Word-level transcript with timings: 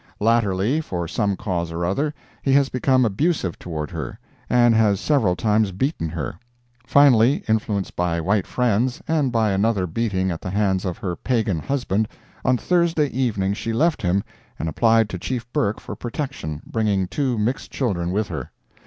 Latterly, 0.19 0.81
for 0.81 1.07
some 1.07 1.35
cause 1.37 1.71
or 1.71 1.85
other, 1.85 2.11
he 2.41 2.53
has 2.53 2.69
become 2.69 3.05
abusive 3.05 3.59
toward 3.59 3.91
her, 3.91 4.17
and 4.49 4.73
has 4.73 4.99
several 4.99 5.35
times 5.35 5.71
beaten 5.71 6.09
her. 6.09 6.39
Finally, 6.87 7.43
influenced 7.47 7.95
by 7.95 8.19
white 8.19 8.47
friends, 8.47 8.99
and 9.07 9.31
by 9.31 9.51
another 9.51 9.85
beating 9.85 10.31
at 10.31 10.41
the 10.41 10.49
hands 10.49 10.85
of 10.85 10.97
her 10.97 11.15
pagan 11.15 11.59
husband, 11.59 12.07
on 12.43 12.57
Thursday 12.57 13.09
evening 13.09 13.53
she 13.53 13.73
left 13.73 14.01
him, 14.01 14.23
and 14.57 14.67
applied 14.67 15.07
to 15.07 15.19
Chief 15.19 15.45
Burke 15.53 15.79
for 15.79 15.95
protection, 15.95 16.63
bringing 16.65 17.07
two 17.07 17.37
mixed 17.37 17.69
children 17.69 18.09
with 18.09 18.27
her. 18.29 18.49